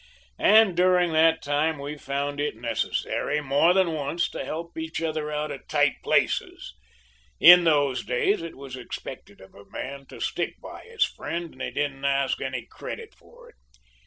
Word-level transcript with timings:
And 0.39 0.75
during 0.75 1.13
that 1.13 1.43
time 1.43 1.77
we've 1.77 2.01
found 2.01 2.39
it 2.39 2.55
necessary 2.55 3.39
more 3.39 3.71
than 3.71 3.91
once 3.93 4.27
to 4.31 4.43
help 4.43 4.75
each 4.75 4.99
other 4.99 5.29
out 5.29 5.51
of 5.51 5.67
tight 5.67 6.01
places. 6.01 6.73
In 7.39 7.65
those 7.65 8.03
days 8.03 8.41
it 8.41 8.57
was 8.57 8.75
expected 8.75 9.39
of 9.41 9.53
a 9.53 9.69
man 9.69 10.07
to 10.07 10.19
stick 10.19 10.55
to 10.59 10.79
his 10.85 11.05
friend, 11.05 11.53
and 11.53 11.61
he 11.61 11.69
didn't 11.69 12.03
ask 12.03 12.41
any 12.41 12.63
credit 12.65 13.13
for 13.13 13.49
it. 13.51 13.55